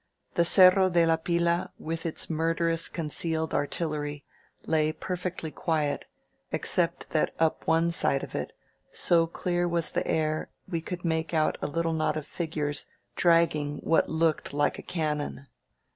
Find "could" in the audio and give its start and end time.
10.81-11.05